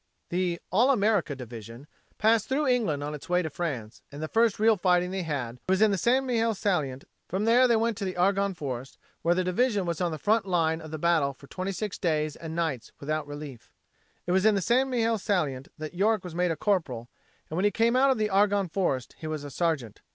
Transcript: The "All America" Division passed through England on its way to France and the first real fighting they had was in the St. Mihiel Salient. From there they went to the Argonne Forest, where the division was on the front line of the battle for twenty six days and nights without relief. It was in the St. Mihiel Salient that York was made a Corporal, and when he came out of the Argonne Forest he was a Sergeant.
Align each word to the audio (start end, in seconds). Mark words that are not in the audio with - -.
The 0.29 0.59
"All 0.71 0.89
America" 0.89 1.35
Division 1.35 1.85
passed 2.17 2.49
through 2.49 2.65
England 2.65 3.03
on 3.03 3.13
its 3.13 3.29
way 3.29 3.43
to 3.43 3.51
France 3.51 4.01
and 4.11 4.19
the 4.19 4.27
first 4.27 4.57
real 4.59 4.75
fighting 4.75 5.11
they 5.11 5.21
had 5.21 5.59
was 5.69 5.79
in 5.79 5.91
the 5.91 5.95
St. 5.99 6.25
Mihiel 6.25 6.55
Salient. 6.55 7.03
From 7.27 7.45
there 7.45 7.67
they 7.67 7.75
went 7.75 7.97
to 7.97 8.05
the 8.05 8.17
Argonne 8.17 8.55
Forest, 8.55 8.97
where 9.21 9.35
the 9.35 9.43
division 9.43 9.85
was 9.85 10.01
on 10.01 10.11
the 10.11 10.17
front 10.17 10.47
line 10.47 10.81
of 10.81 10.89
the 10.89 10.97
battle 10.97 11.33
for 11.35 11.45
twenty 11.45 11.71
six 11.71 11.99
days 11.99 12.35
and 12.35 12.55
nights 12.55 12.91
without 12.99 13.27
relief. 13.27 13.71
It 14.25 14.31
was 14.31 14.43
in 14.43 14.55
the 14.55 14.61
St. 14.61 14.89
Mihiel 14.89 15.19
Salient 15.19 15.67
that 15.77 15.93
York 15.93 16.23
was 16.23 16.33
made 16.33 16.49
a 16.49 16.55
Corporal, 16.55 17.07
and 17.51 17.55
when 17.55 17.65
he 17.65 17.69
came 17.69 17.95
out 17.95 18.09
of 18.09 18.17
the 18.17 18.31
Argonne 18.31 18.69
Forest 18.69 19.13
he 19.19 19.27
was 19.27 19.43
a 19.43 19.51
Sergeant. 19.51 20.01